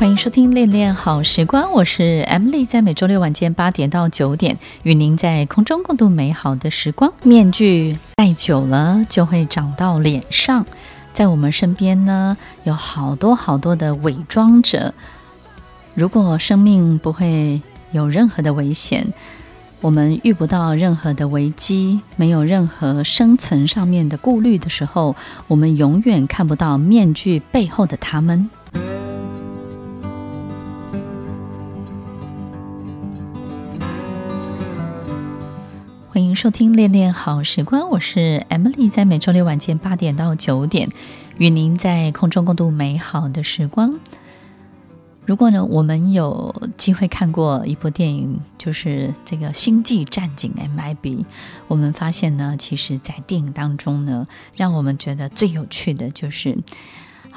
[0.00, 7.12] 欢迎收听《恋恋好时光》，我是 Emily，在每周六晚间八点到九点，与您在空中共度美好的时光。
[7.22, 10.64] 面具戴久了就会长到脸上，
[11.12, 14.94] 在我们身边呢，有好多好多的伪装者。
[15.92, 17.60] 如果生命不会
[17.92, 19.06] 有任何的危险，
[19.82, 25.14] 我们遇不到任何的危机，没有任何生存上面的顾虑的时候，
[25.46, 28.48] 我们永远看不到面具背后的他们。
[36.40, 40.88] 收听《恋恋好时光》，我是 Emily，在每周六晚间八点到九点，
[41.36, 44.00] 与您在空中共度美好的时光。
[45.26, 51.26] 如果呢，我们有机会看过一部电影，就是这个《星际战警》MIB，
[51.68, 56.56] 我们发现呢，其实，在电影当中呢，让我们觉得最有趣的就是。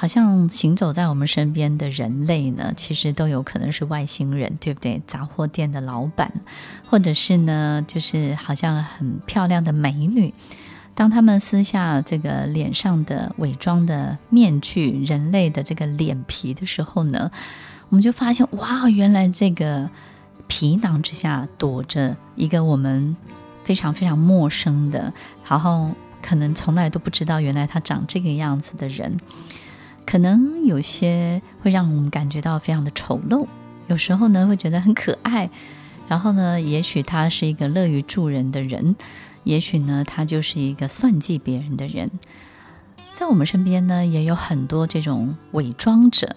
[0.03, 5.01] 好像行走在我们身边的人类呢，其实都有可能是外星人，对不对？
[5.07, 6.29] 杂货店的老板，
[6.85, 10.33] 或者是呢，就是好像很漂亮的美女。
[10.93, 17.31] 当他们撕下这个脸上的伪装的面具，人类的这个脸皮的时候呢，
[17.87, 19.89] 我们就发现，哇，原来这个
[20.49, 23.15] 皮囊之下躲着一个我们
[23.63, 25.13] 非常非常陌生的，
[25.47, 29.17] 然后可能从来都不知道，原来他长这个样子的人。
[30.05, 33.47] 可能有些会让我们感觉到非常的丑陋，
[33.87, 35.49] 有时候呢会觉得很可爱，
[36.07, 38.95] 然后呢，也许他是一个乐于助人的人，
[39.43, 42.09] 也许呢他就是一个算计别人的人。
[43.13, 46.35] 在我们身边呢也有很多这种伪装者，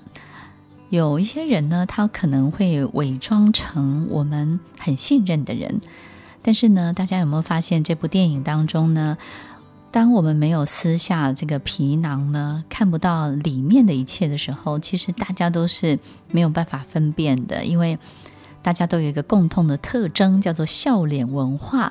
[0.88, 5.80] 有一些人呢他可能会伪装成我们很信任的人，
[6.42, 9.18] 但是呢，大家有没有发现这部电影当中呢？
[9.96, 15.98] 当我们没有撕下这个皮囊呢，看不到里面的一切的时候，其实大家都是
[16.30, 17.98] 没有办法分辨的，因为
[18.60, 21.90] 大家都有一个共同的特征，叫做笑脸文化。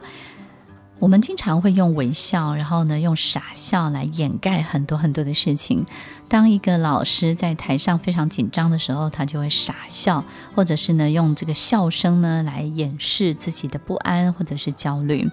[0.99, 5.83] 我们经常会用微笑，然后呢，用傻笑来掩盖很多很多的事情。
[6.29, 10.23] 当一个老师在台上非常紧张的时候，他就会傻笑，
[10.53, 15.27] 或者是呢，用这个笑声呢来掩饰自己的不安或者是焦虑。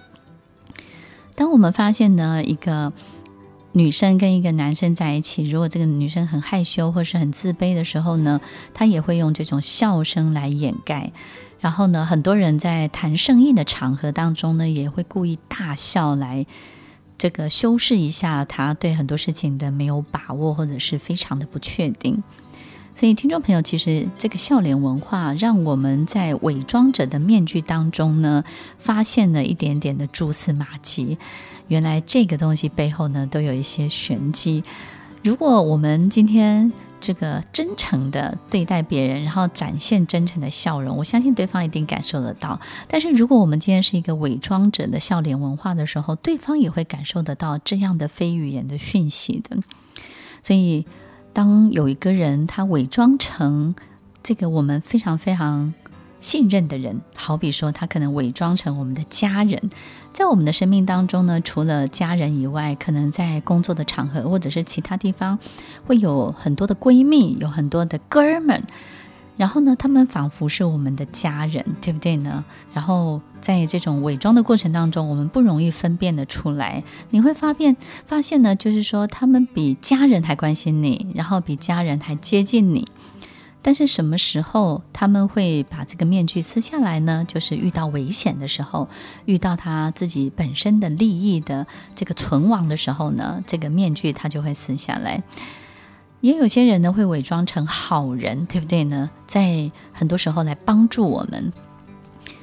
[1.35, 2.93] 当我们发现呢，一个
[3.71, 8.39] 女生跟一个男生在一起，如果这个女生很害羞或是很自卑的时候呢，
[8.73, 11.11] 她也会用这种笑声来掩盖。
[11.59, 16.45] 然后呢，很多人在谈生意的场合当中呢，也会故意大笑来
[17.17, 22.21] 这个修饰一下他对很多事情的没有把握，或者是非常的不确定。
[22.95, 28.43] 所以，听众朋友，其实这个笑脸文化，让我们在伪装者的面具当中呢，
[28.77, 31.17] 发现了一点点的蛛丝马迹。
[31.69, 34.63] 原来这个东西背后呢，都有一些玄机。
[35.23, 36.71] 如果我们今天
[37.01, 42.59] 这个真诚的对待别人，然后展现真诚的笑容，我相信对方一定感受得到。
[42.87, 49.57] 但是，如果我们今天是一个伪装者的笑脸文化的时候，对方也会感受得到这样的非语言的讯息的。
[50.43, 50.85] 所以。
[51.33, 53.73] 当有一个人他伪装成
[54.21, 55.73] 这个我们非常非常
[56.19, 59.69] 信任的人，好比说他可能伪装成我们的家人，
[60.13, 65.37] 在我们的生命当中呢，除了家人以外，可能在工作的场合或者是其他地方，
[65.85, 68.63] 会有很多的闺蜜，有很多的哥们。
[69.35, 72.45] 然后呢，他们仿佛是我们的家人，对不对呢？
[72.73, 76.83] 然后在这种伪装的过程当中，我们不容易分辨得出来。
[77.09, 82.87] 你会发现，发现呢，就是说他们比家人还关心你，然后比家人还接近你。
[83.65, 87.25] 但是什么时候他们会把这个面具撕下来呢？
[87.27, 88.87] 就是遇到危险的时候，
[89.25, 91.65] 遇到他自己本身的利益的
[91.95, 95.23] 这个存亡的时候呢，这个面具他就会撕下来。
[96.23, 99.09] 也有些人呢会伪装成好人，对不对呢？
[99.27, 101.51] 在很多时候来帮助我们。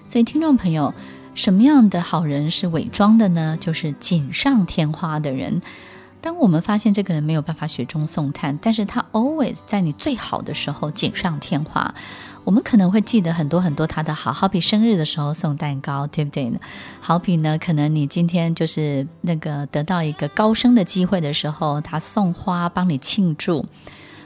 [0.07, 0.93] 所以，听众朋友，
[1.35, 3.57] 什么样的好人是伪装的呢？
[3.59, 5.63] 就是锦上添花的人。
[6.21, 11.95] 当我们发现这个人没有办法雪中送炭，但是他 always 在你最好的时候锦上添花。
[12.43, 16.59] 我们可能会记得很多很多他的好，好比生日的时候送蛋糕，对不对呢？
[17.01, 23.67] 好比呢，可能你今天就是那个得到一个高升的机会的时候，他送花帮你庆祝，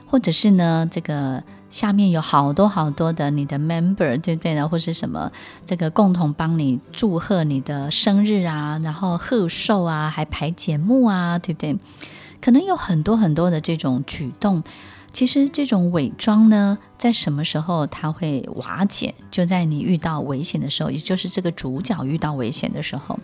[0.06, 1.43] 或者是呢，这个
[1.75, 4.69] 下面有好多好多的你的 member，对不对呢？
[4.69, 5.32] 或是什么
[5.67, 11.76] 这个共同帮你祝贺你的生日啊，然后贺寿啊，还排节目啊，对不对？
[12.41, 14.62] 可能有很多很多的这种举动。
[15.11, 19.12] 其实这种伪装呢，在什么时候它会瓦解？
[19.32, 23.19] 就在你遇到危险的时候，也就是这个主角遇到危险的时候。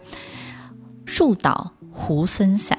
[1.06, 2.76] 树倒猢狲散。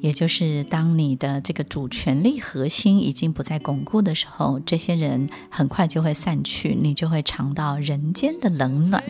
[0.00, 9.02] 也就是当你的这个主权力核心已经不再巩固的时候，这些人很快就会散去，你就会尝到人间的冷暖。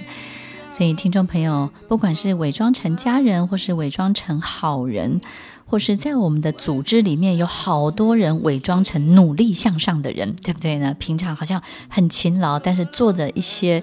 [0.73, 5.21] 所以，听众朋友，不管是伪装成家人，或是伪装成好人，
[5.65, 10.95] 或是在我们的组织里面有好多人伪装成努力向上的人，对不对呢？
[10.99, 13.83] 平常好像很勤劳，但是做着一些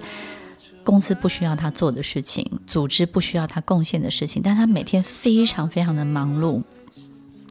[0.84, 6.62] 公司不需要他做的事情，组织不需要他贡献的事情，但他每天非常非常的忙碌。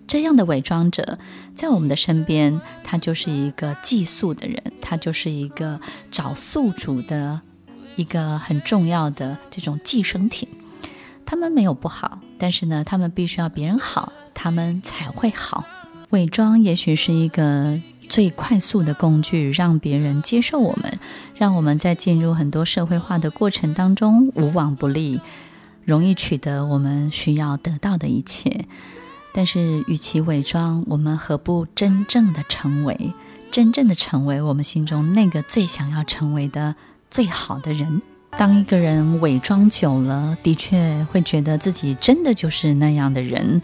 [0.08, 1.18] 这样的伪装者
[1.56, 5.80] 在我们的身边，他就是一个寄宿的人，他就是一个
[6.12, 7.42] 找宿主的
[7.96, 10.48] 一个很重要的这种寄生体。
[11.26, 15.64] 他们没有不好，但是呢，他们必须要别人好，他们才会好。
[16.10, 17.80] 伪装也许是一个
[18.10, 21.00] 最快速的工具，让别人接受我们，
[21.36, 25.22] 让我们在进入很多社会化的过程当中无往不利，
[25.86, 28.66] 容易取得我们需要得到的一切。
[29.34, 33.14] 但是，与其伪装，我们何不真正的成为，
[33.52, 36.76] 真正的成为我们心中那个最想要成为的
[37.10, 38.02] 最好的人？
[38.38, 43.62] 当一个人伪装久了，的确会觉得自己真的就是那样的人，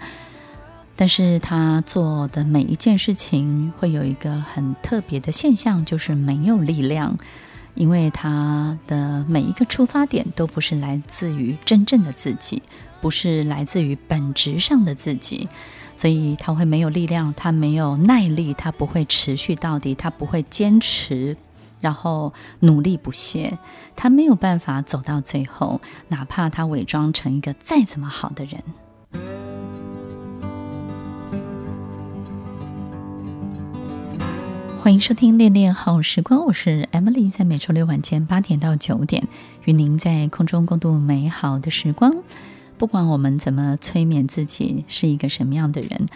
[0.95, 7.15] 但是他做的每一件事情会有一个很特别的现象，就是没有力量，
[7.75, 12.61] 因为他的每一个出发点都不是来自于真正的自己。
[13.01, 15.47] 不是来自于本质上的自己，
[15.95, 21.35] 所以他会没有力量，他没有耐力，他不会持续到底，他不会坚持，
[21.79, 23.57] 然后努力不懈，
[23.95, 28.61] 他没有办法走到最后，哪怕他伪装成一个再怎么好的人。
[34.81, 39.27] 欢迎收听《恋恋好时光》，我是 Emily，在每周六晚间八点到九点，
[39.65, 42.15] 与您在空中共度美好的时光。
[42.79, 46.07] 不管我们怎么催眠自己是一个什么样的人，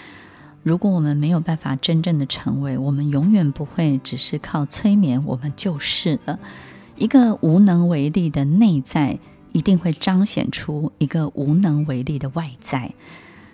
[0.64, 6.40] 如果我们没有办法真正的成为，我们永远不会只是靠催眠，我们就是了。
[6.96, 9.20] 一个无能为力的内在，
[9.52, 12.94] 一定会彰显出一个无能为力的外在。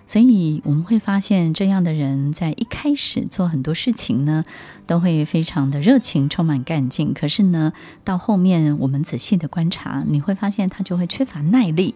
[0.06, 4.46] 所以我们会发现，这样的人在一开始做很多事情呢，
[4.86, 7.12] 都会非常的热情，充满干劲。
[7.16, 7.74] 可是呢，
[8.04, 11.96] 到后面我们仔细的观察，你会发现他就会缺乏耐力。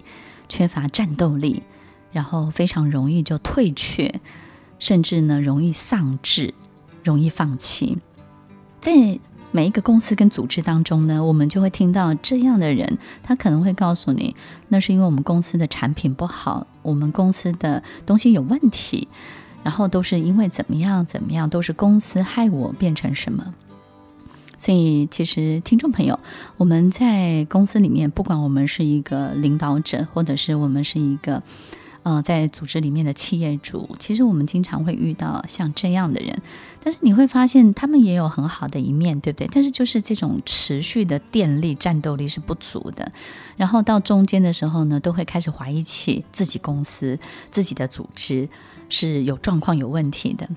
[0.50, 1.64] 缺乏战斗力，
[2.12, 4.22] 然后非常容易就退却，
[4.80, 6.54] 甚至呢容易丧志，
[7.04, 7.98] 容易放弃。
[8.80, 9.20] 在
[9.52, 14.36] 每一个公司跟组织当中呢，我们就会听到这样的人，他可能会告诉你，
[14.68, 19.08] 那是因为我们公司的产品不好，我们公司的东西有问题，
[19.64, 23.54] 然后都是因为怎么样怎么样，都是公司害我变成什么。
[24.64, 26.18] 所以，其实听众朋友，
[26.56, 31.44] 我们在公司里面，不管我们是一个领导者，或者是我们是一个，
[32.04, 36.42] 呃，在组织里面的企业主，其实我们经常会遇到像这样的人。
[36.82, 39.50] 但是你会发现，他们也有很好的一面，对不对？
[39.52, 43.12] 但是就是这种持续的电力、战斗力是不足的。
[43.58, 47.20] 然后到中间的时候呢，都会开始怀疑起自己公司、
[47.52, 48.48] 自己的组织
[48.88, 50.48] 是有状况、有问题的。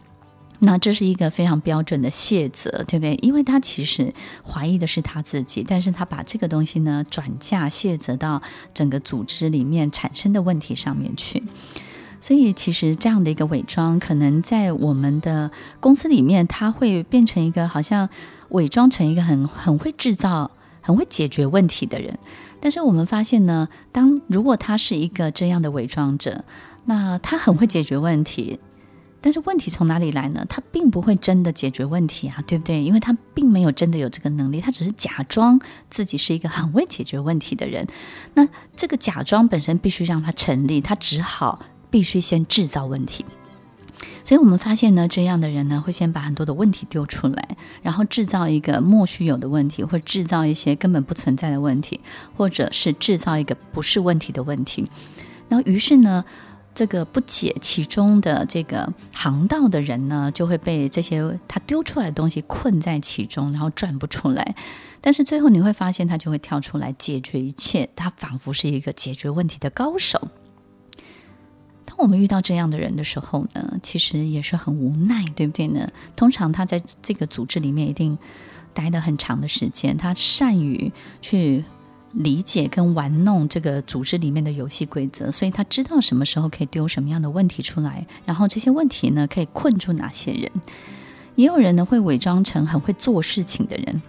[0.58, 3.14] 那这是一个非常标准的卸责，对不对？
[3.22, 8.40] 因为他其实怀疑的是他自己，但是他把这个东西呢转嫁卸责到
[8.72, 11.42] 整个组织里面产生的问题上面去。
[12.18, 18.08] 所以其实这样的一个伪装，可能在我们的公司里面，他会变成一个好像
[18.48, 22.18] 伪装成一个很很会制造、很会解决问题的人。
[22.58, 26.44] 但是我们发现呢，当如果他是一个这样的伪装者，
[26.86, 28.58] 那他很会解决问题。
[29.26, 30.46] 但是问题从哪里来呢？
[30.48, 32.80] 他并不会真的解决问题啊，对不对？
[32.80, 37.84] 因为他并没有真的有这个能力，他只是假装自己是一个很会解决问题的人。
[38.34, 41.58] 那这个假装本身必须让他成立，他只好
[41.90, 43.24] 必须先制造问题。
[44.22, 51.98] 所以我们发现呢，这样的人呢，会先把很多的问题丢出来，然后制造一个莫须有的问题，或制造一些根本不存在的问题，
[52.36, 54.88] 或者是制造一个不是问题的问题。
[55.48, 56.24] 然后于是呢，
[56.76, 64.54] 这个不解其中的这个航道的人呢，就会被这些他丢出来的东西困在其中，然后转不出来。
[65.00, 70.28] 但是最后你会发现，他就会跳出来解决一切，他仿佛是一个解决问题的高手。
[71.86, 75.90] 当我们遇到这样的人的时候呢，其实也是很无奈，对不对呢？
[76.14, 78.18] 通常他在这个组织里面一定
[78.74, 80.92] 待了很长的时间，他善于
[81.22, 81.64] 去
[82.16, 90.50] 理解跟玩弄这个组织里面的游戏规则，所以他知道什么时候可以丢什么样的问题出来，然后这些问题呢可以困住哪些人。
[91.34, 94.02] 也有人呢会伪装成很会做事情的人。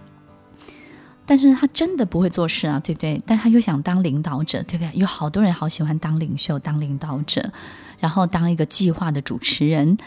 [1.26, 3.22] 但是他真的不会做事啊，对不对？
[3.26, 4.90] 但他又想当领导者，对不对？
[4.98, 7.52] 有好多人好喜欢当领袖、当领导者，
[7.98, 9.98] 然后当一个计划的主持人。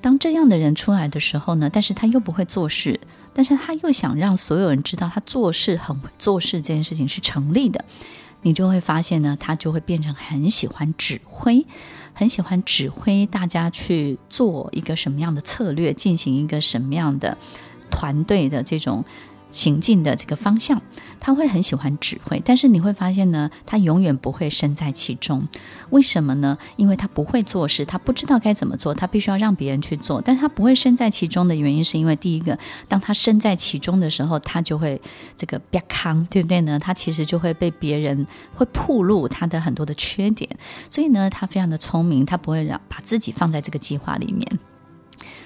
[0.00, 2.98] 当这样的人出来的时候呢，但是他又不会做事，
[3.32, 7.84] 但是他又想让所有人知道他做事很会做事，这件事情是成立的。
[8.42, 11.64] 你就会发现呢，他就会变成很喜欢指挥，
[12.12, 17.38] 很喜欢指挥大家去做一个什么样的策略，进行一个什么样的
[17.90, 19.04] 团队的这种。
[19.52, 20.82] 行进的这个方向，
[21.20, 25.46] 他会很喜欢指挥，但是你会发现呢，他永远不会身在其中。
[25.90, 26.58] 为什么呢？
[26.76, 30.20] 因为他不会做事，他不知道该怎么做，他必须要让别人去做。
[30.20, 35.00] 但他不会身在其中的原因，是因为第一个，当他身在其中的时候，他就会
[35.36, 36.78] 这个别康，对不对呢？
[36.78, 40.48] 他其实就会被别人会暴露他的很多的缺点，
[40.90, 44.58] 所以呢，他非常的聪明，他不会让把自己放在这个计划里面。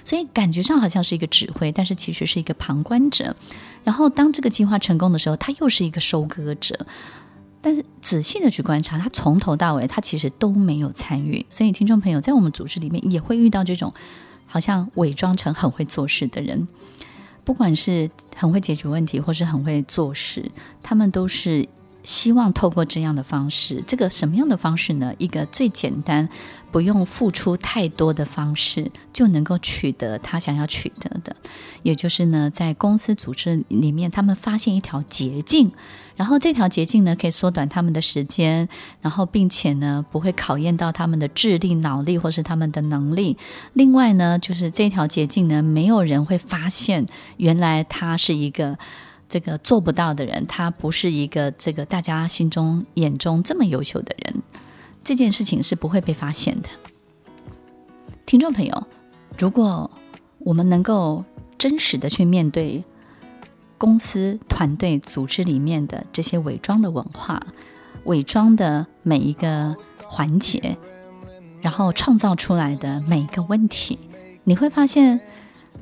[0.06, 3.34] 所以感觉上好像是一个指挥，但是其实是一个旁观者。
[3.82, 6.86] 然后当这个计划成功的时候，他又是一个收割者。
[7.60, 11.44] 但是仔细的去观察，他从头到尾他其实都没有参与。
[11.50, 13.92] 所以听众朋友在我们组织里面也会遇到这种
[14.46, 16.68] 好像伪装成很会做事的人，
[17.42, 20.48] 不管是很会解决问题，或是很会做事，
[20.82, 21.68] 他们都是。
[22.04, 25.12] 希望透过这样的方式，这个什么样的方式呢？
[25.18, 26.28] 一个最简单，
[26.70, 31.34] 不用付出太多的方式，就能够取得他想要取得的。
[31.82, 35.70] 也就是呢，在公司组织里面，他们发现一条捷径，
[36.16, 38.68] 然后这条捷径呢，可以缩短他们的时间，
[39.00, 43.36] 然后并且呢，不会考验到他们的智力、脑力或是他们的能力。
[43.72, 47.06] 另外呢，就是这条捷径呢，没有人会发现，
[47.36, 48.78] 原来他是一个。
[49.28, 54.40] 这个做不到的人，他不是一个这个大家心中眼中这么优秀的人，
[55.06, 56.68] 这件事情是不会被发现的。
[58.26, 58.86] 听众朋友，
[59.38, 59.88] 如果
[60.40, 61.24] 我们能够
[61.56, 62.82] 真实的去面对
[63.78, 67.40] 公司、团队、组织里面的这些伪装的文化、
[68.06, 69.76] 伪装的每一个
[70.08, 70.76] 环节，
[71.60, 73.96] 然后创造出来的每一个问题，
[74.42, 75.20] 你会发现，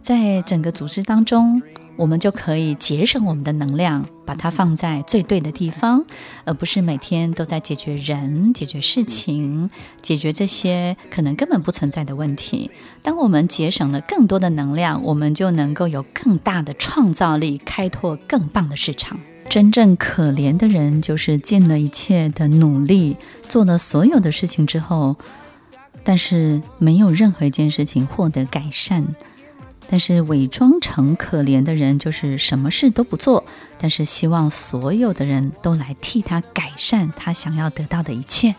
[0.02, 1.62] 在整个组织当中。
[1.96, 6.04] 我们就可以节省我们的能量，把它放在最对的地方，
[6.44, 9.70] 而不是每天都在解决人、解决事情、
[10.02, 12.70] 解决这些可能根本不存在的问题。
[13.02, 19.18] 当我们节省了更多的能量，我们就能够有更大的创造力，开拓更棒的市场。
[19.48, 23.16] 真正可怜的人，就是尽了一切的努力，
[23.48, 25.16] 做了所有的事情之后，
[26.02, 29.06] 但是没有任何一件事情获得改善。
[29.94, 33.44] 但是伪装成可怜的人，就是什么事都不做，
[33.78, 38.56] 但是希望所有的人都来替他改善他想要得到的一切。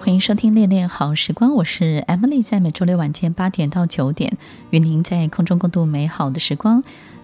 [0.00, 4.38] 欢迎收听《恋恋好时光》，我是 Emily，在每周六晚间八点到九点，
[4.70, 6.82] 与您在空中共度美好的时光。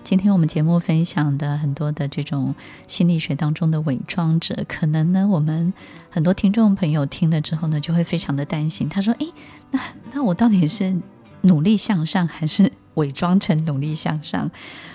[0.08, 2.54] 今天我们节目分享的很多的这种
[2.86, 5.70] 心理学当中的伪装者，可能呢，我们
[6.08, 8.88] 很多听众朋友听了之后呢，就会非常的担心。
[8.88, 9.30] 他说：“诶，
[9.70, 9.78] 那
[10.14, 10.96] 那我到底是
[11.42, 14.50] 努力向上，还是伪装成努力向上？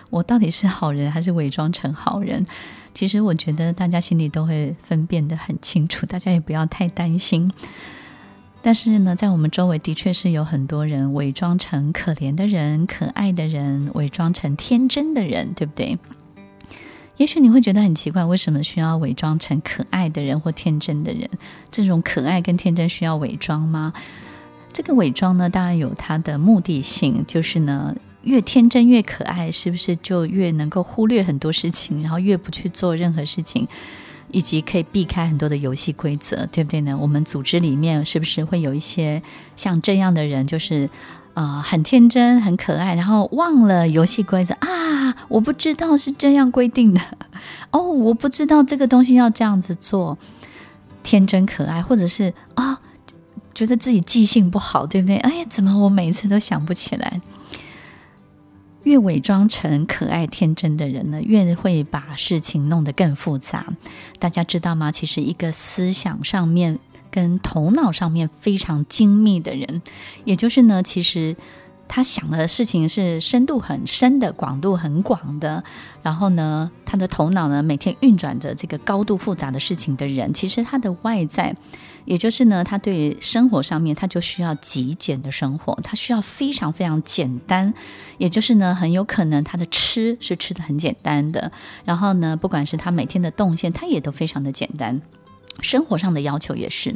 [0.10, 2.43] 我到底是好人，还是伪装成好人？”
[2.96, 7.51] 其实我觉得大家心里都会分辨得很清楚，大家也不要太担心。
[8.65, 16.00] 但是呢，在我们周围的确是有很多人伪装成可怜的人、可爱的人，伪装成天真的人，对不对？
[17.17, 21.29] 也许你会觉得很奇怪，为什么需要伪装成可爱的人或天真的人？
[21.70, 23.91] 这种可爱跟天真需要伪装吗？
[24.72, 27.93] 这个伪装呢，当然有它的目的性，就是呢，
[28.24, 33.67] 越天真越可爱，是不是就越能够忽略很多事情，然后越不去做任何事情？
[34.34, 36.98] 以及可以避开很多的游戏规则，对不对呢？
[37.00, 39.24] 我们组织里面是不是会有一些
[39.56, 40.90] 像这样的人，就是
[41.36, 45.16] 呃很天真、很可爱，然后忘了游戏规则啊？
[45.30, 47.00] 我不知道是这样规定的
[47.72, 50.18] 哦，我不知道这个东西要这样子做，
[51.04, 52.80] 天真可爱，或者是啊、
[53.54, 55.18] 觉得自己记性不好，对不对？
[55.18, 57.22] 哎呀，怎么我每次都想不起来？
[58.84, 63.74] 越伪装成可爱天真的人呢，越会把事情弄得更复杂。
[64.20, 64.92] 大家知道吗？
[64.92, 69.82] 其实一个思想上面跟头脑上面非常精密的人，
[70.25, 71.36] 也就是呢，其实
[71.88, 75.63] 他想的事情是深度很深的、广度很广的。
[76.02, 81.56] 然后呢，他的头脑呢，每天运转着这个高度复杂的事情的人，其实他的外在，
[82.06, 87.74] 也就是呢，他对于生活上面，他就需要极简的生活，他需要非常非常简单。
[88.18, 91.52] 也就是呢，很有可能他的吃是吃的很简单的。
[91.86, 95.02] 然后呢，不管是他每天的动线，他也都非常的简单。
[95.62, 96.96] 生活上的要求也是，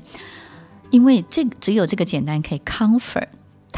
[0.89, 3.27] 因为这只有这个简单可以 comfort。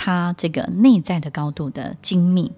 [0.01, 2.49] 他这个内在的高度的精密，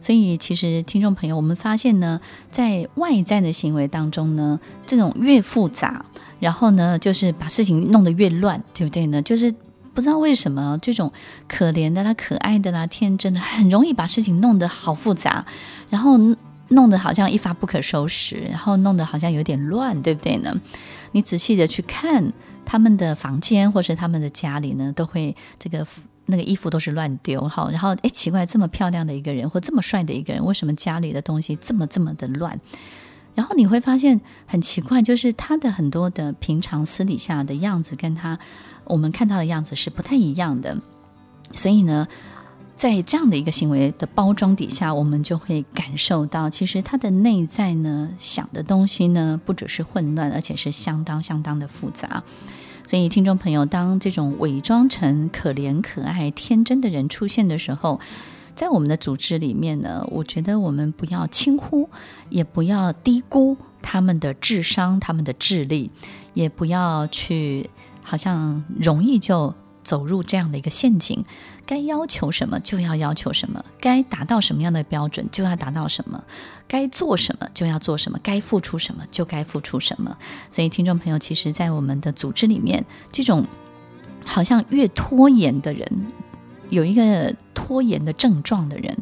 [0.00, 2.20] 所以其实听众朋友，我们发现呢，
[2.52, 6.04] 在外在的行为当中呢，这种越复杂，
[6.38, 9.20] 然后呢，就是把事情弄得越乱，对不对呢？
[9.20, 9.52] 就是
[9.94, 11.12] 不知道为什么这种
[11.48, 15.44] 可怜的啦、可爱的啦、天真的，很容易把事情弄得好复杂，
[15.90, 16.16] 然后
[16.68, 20.54] 弄得好像一发不可收拾，然后弄得好像有点乱，对不对呢？
[21.10, 22.32] 你仔细的去看
[22.64, 25.84] 他们的房间或是他们的家里呢，都会这个。
[26.26, 32.60] 那个衣服都是乱丢，好，然后哎，奇怪，这么漂亮的一个人或这么帅的一个人，为什么家里的东西这么这么的乱？
[33.34, 38.38] 然后你会发现很奇怪，就是他的很多的平常私底下的样子，跟他
[38.84, 40.76] 我们看到的样子是不太一样的。
[41.52, 42.08] 所以呢，
[42.74, 52.22] 在这样的一个行为的包装底下，我们就会感受到，其实他的内在呢，想的东西呢，不只是混乱，而且是相当相当的复杂。
[52.86, 58.00] 所以，听众朋友，当这种伪装成可怜、可爱、天真的人出现的时候，
[58.54, 61.90] 在我们的组织里面呢，我觉得我们不要轻忽，
[62.30, 65.90] 也不要低估他们的智商、他们的智力，
[66.32, 67.68] 也不要去
[68.02, 69.54] 好像容易就。
[69.86, 71.24] 走入这样的一个陷阱，
[71.66, 76.22] 该要求什么就要要求什么，该达到什么样的标准就要达到什么，
[76.68, 80.16] 该做什么就要做什么，该付出什么就该付出什么。
[80.50, 83.44] 所以，听众朋友，其实，在我们的组织里面，这种
[84.24, 86.06] 好像越拖延的人，
[86.70, 88.96] 有一个拖延的症状的人。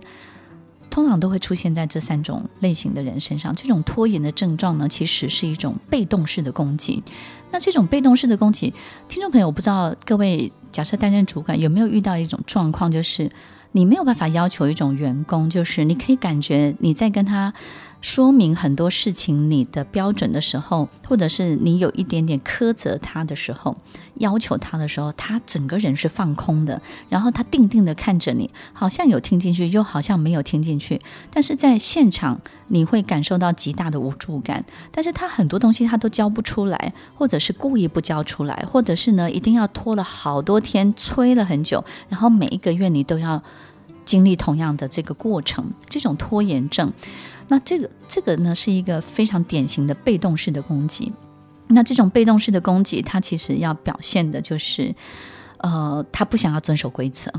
[0.94, 3.52] 通常都会出现在这三种类型的人身上。
[3.52, 7.02] 这种拖延的症状呢，其实是一种被动式的攻击。
[7.50, 8.72] 那这种被动式的攻击，
[9.08, 13.28] 听众朋友，我不知道各位假设担任主管有没有遇到一种状况，就是
[13.76, 17.52] 你没有办法要求一种员工，就是你可以感觉你在跟他。
[18.00, 23.78] 说明很多事情你的标准的时候，或者是你有一点点苛责他的时候，
[24.16, 31.00] 要求他的时候，他整个人是放空的，然后他定定的看着你，好像有听进去，又好像没有听进去。
[31.32, 43.42] 但是在现场你会感受到极大的无助感，但是他很多东西他都交不出来，或者是故意不交出来，或者是呢一定要拖了好多天，催了很久，然后每一个月你都要
[44.04, 46.92] 经历同样的这个过程，这种拖延症。
[47.48, 51.12] 那这个这个呢，是一个非常典型的被动式的攻击。
[51.68, 54.94] 那这种被动式的攻击，它其实要表现的就是，
[55.58, 57.32] 呃，他不想要遵守规则。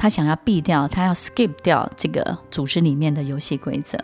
[0.00, 3.98] 他想要避掉，他要 skip 掉这个组织里面的游戏规则。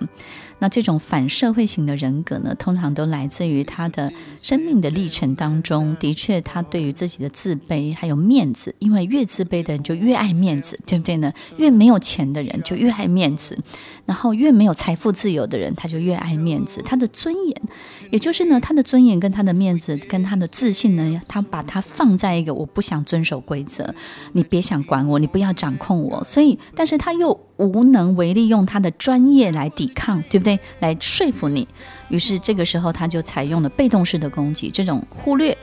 [0.59, 5.95] 那这种反社会型的人格呢，通常都来自于他的生命的历程当中。
[6.01, 11.31] 的确，他对于自己的自卑还有面子，因为越自卑的人就越爱面子，对不对呢？
[11.59, 13.59] 越没有钱的人就越爱面子，
[14.07, 16.83] 然后越没有财富自由的人，他就越爱面子。
[16.83, 17.63] 他的尊严，
[18.11, 23.95] 也就是呢，他的尊严跟他的面子跟他的自信呢，他把它放在一个我不想遵守规则，
[24.33, 25.75] 你别想管我，你不要掌。
[25.77, 30.54] 控我，所以，但是他又无能为力，用他的专业来抵抗，对不对？
[30.81, 31.67] 来说服你。
[32.09, 35.57] 于是这个时候，他就采用了被动式的攻击，这种忽略、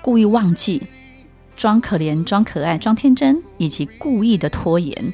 [0.00, 0.82] 故意忘记、
[1.56, 5.12] 装可怜、装可爱、装天真，以及故意的拖延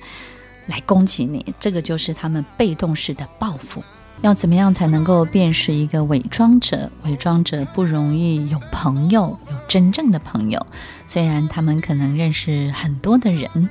[0.66, 1.54] 来攻击你。
[1.58, 3.82] 这个就是他们被动式的报复。
[4.22, 6.90] 要怎么样才能够辨识一个伪装者？
[7.04, 10.66] 伪装者不容易有朋友，有真正的朋友，
[11.06, 13.68] 虽然他们可能认识很多的人。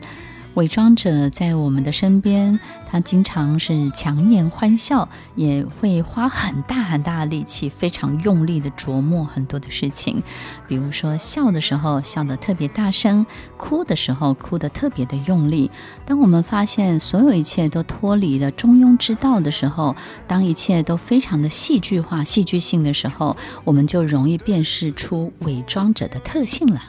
[0.55, 10.21] 伪装者在我们的身边，他经常是强颜欢笑，也会花很大很大的力气，非常用力的琢磨很多的事情。
[10.67, 13.25] 比如说，笑的时候笑得特别大声，
[13.57, 15.71] 哭的时候哭得特别的用力。
[16.05, 19.95] 当我们发现所有一切都脱离了中庸之道的时候，
[20.27, 26.79] 当一切都非常的戏剧化、戏剧性的时候，我们就容易辨识出伪装者的特性了。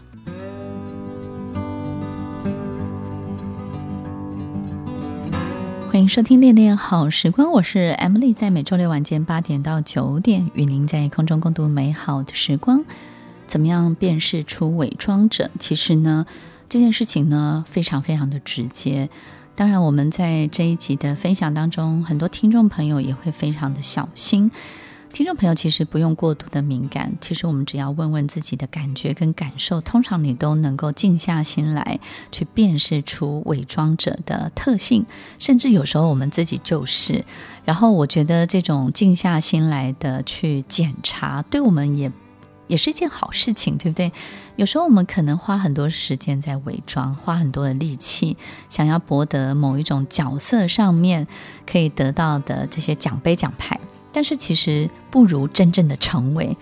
[5.95, 12.85] 欢迎收听《恋恋好时光》，我是 Emily，在每周六晚间八点到九点，与您在空中共度美好的时光。
[13.47, 15.53] 怎么样辨识出伪装者？
[15.61, 16.27] 其实呢，
[16.69, 19.09] 这件事情呢，非常非常的直接。
[19.55, 24.51] 当然，我们在这一集的分享当中，很多听众朋友也会非常的小心。
[25.15, 32.01] 听众朋友，其实不用过度的敏感，其实我们只要问问自己的感觉跟感受，通常你都能够静下心来
[32.33, 35.07] 去辨识出伪装者的特性，
[35.39, 37.25] 甚至有时候我们自己就是。
[37.65, 42.11] 然后我觉得这种静下心来的去检查，对我们也
[42.67, 44.13] 也是一件好事情，对不对？
[44.57, 48.37] 有时候我们可能花很多时间在伪装，花很多的力气，
[48.69, 51.29] 想要博得某一种角色上面
[51.65, 53.79] 可以得到的这些奖杯奖牌。
[54.15, 56.57] 但是其实不如真正的成为，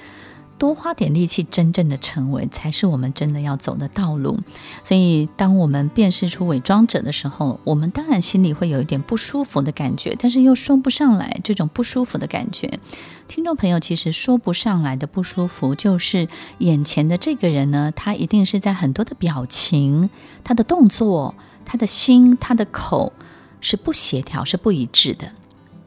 [0.59, 4.38] 多花点力气，真正的成为才是我们真的要走的道路。
[4.85, 12.79] 所以，当我们辨识出伪装者的时候，我们当然心里会有一点不舒服的感觉，但是又说不上来这种不舒服的感觉。
[13.27, 20.09] 听众朋友，其实说不上来的不舒服，就是眼前的这个人呢，他一定是在很多的表情、
[20.45, 21.35] 他的动作、
[21.65, 23.12] 他的心、他的口
[23.61, 25.33] 是不协调、是不一致的。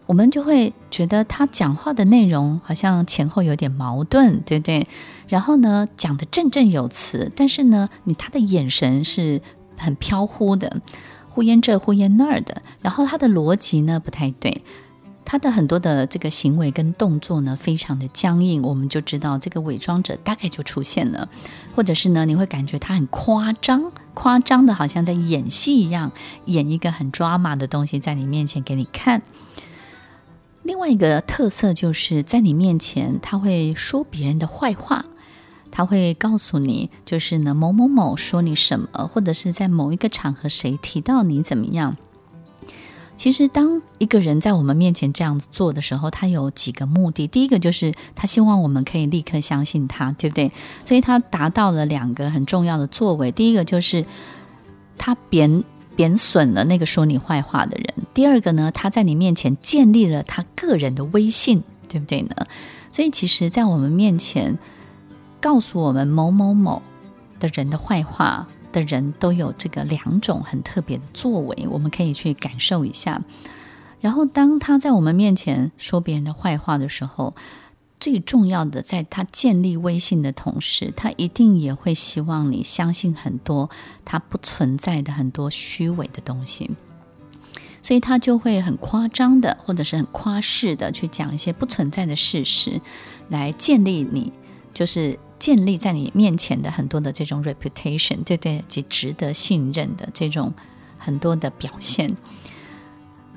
[0.06, 4.88] 我们就会觉得他讲话的内容好像前后有点矛盾，对不对？
[5.28, 9.42] 然后呢，讲得振振有词，但是呢，你他的眼神是
[9.76, 10.82] 很飘忽的，
[11.30, 12.62] 忽焉这忽焉那儿的。
[12.82, 14.64] 然后他的逻辑呢不太对，
[15.26, 21.28] 他的很多的这个行为跟动作呢非常的僵硬，我们就知道这个伪装者大概就出现了，
[21.76, 26.12] 或者是呢，你会感觉他很夸张，夸张的好像在演戏一样，
[26.46, 29.24] 演一个很 drama 的东西在你面前给你看。
[30.66, 35.06] 另外一个特色就是在你面前，他会说别人的坏话，
[35.70, 41.96] 他会告诉你，就是呢某某某说你什么，或者是在某一个场合谁提到你怎么样。
[43.16, 47.28] 其实，当一个人在我们面前这样子做的时候，他有几个目的。
[47.28, 50.52] 第一个就是他希望我们可以立刻相信他，对不对？
[50.84, 53.32] 所以他达到了两个很重要的作为。
[53.32, 54.04] 第一个就是
[54.98, 55.64] 他贬。
[55.96, 58.06] 贬损了那个说你坏话的人。
[58.14, 62.36] 第二个呢，他在你面前建立了他个人的威信，对不对呢？
[62.92, 64.58] 所以，其实，在我们面前
[65.42, 66.82] 告诉我们某某某
[67.40, 73.22] 的人的坏话的人，都有这个两种很特别的作为，我们可以去感受一下。
[74.00, 77.36] 然后，当他在我们面前说别人的坏话的时候，
[78.00, 83.70] 最重要的，在他建立威信的同时，他一定也会希望你相信很多
[84.04, 86.70] 他不存在的很多虚伪的东西，
[87.82, 92.80] 所以他就会很夸张的，或者是很夸饰的去讲一些不存在的事实，
[93.30, 94.32] 来建立你，
[94.74, 98.64] 就是建立在你面前的很多的这种 reputation，对不对？
[98.68, 100.54] 及值得信任的这种
[100.98, 102.16] 很多的表现。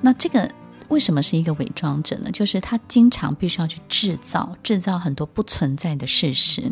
[0.01, 0.51] 那这个。
[0.89, 2.29] 为什么是一个伪装者呢？
[2.31, 6.71] 就是他经常必须要去制造、制造很多不存在的事实。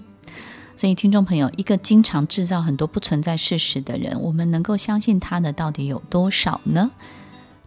[0.76, 6.92] 所以，听众朋友，一个经常制造很多不存在事实的人，我们能够相信他的到底有多少呢？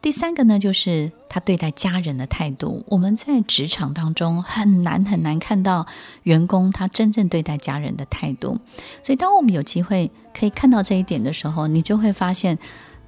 [0.03, 2.85] 第三个呢，就是他对待家人的态度。
[2.89, 5.87] 我们在职场当中很难很难看到
[6.23, 8.59] 员工他真正对待家人的态度。
[9.03, 12.59] 所以，当我们有机会可以看到这一点的时候，你就会发现。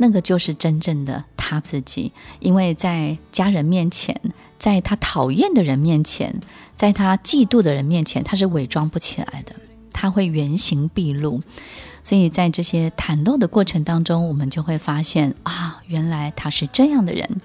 [0.02, 2.10] 那个就是真正的他自己，
[2.40, 4.20] 因为在家人面前，
[4.58, 6.40] 在他讨厌的人面前，
[6.74, 9.54] 在他嫉妒的人面前，他是伪装不起来的，
[9.92, 11.40] 他会原形毕露。
[12.02, 17.40] 所以在这些袒露的过程当中，我们就会发现啊，原来他是这样的人。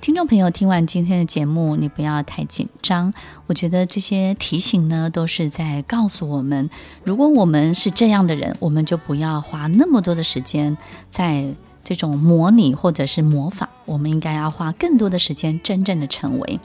[0.00, 3.12] 听众朋友，听完今天的节目，你不要太紧张。
[3.46, 6.70] 我觉得这些提醒呢，都是在告诉我们，
[7.04, 10.74] 如果我们是这样的人，我们就不要花那么多的时间
[11.10, 11.44] 在。
[11.84, 16.58] 这种模拟或者是模仿，我们应该要花更多的时间真正的成为。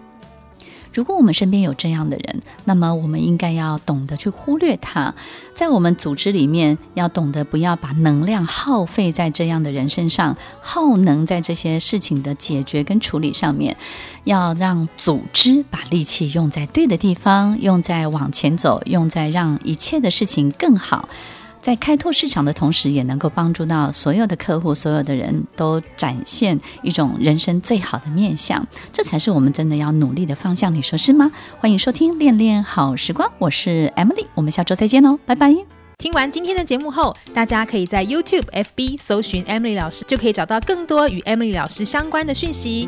[0.91, 5.13] 如果我们身边有这样的人，那么我们应该要懂得去忽略他。
[5.53, 13.77] 在我们组织里面，要懂得不要把能量耗费在这样的人身上，耗能在这些事情的解决跟处理上面。
[14.23, 21.07] 要让组织把力气用在对的地方，用在往前走，用在让一切的事情更好。
[21.61, 30.73] 在开拓市场的同时，也能够帮助到所有的客户，所有的人都展现一种人生最好的面向，这才是我们真的要努力的方向。
[30.73, 31.31] 你说是吗？
[31.59, 35.53] 欢迎收听《恋恋好时光》，我是 Emily，我们下周再见哦，拜拜。
[35.97, 42.87] 听完今天的节目后，大家可以在 YouTube、FB 搜寻 Emily 老师，就可以找到更多与 Emily 老师相关的讯息。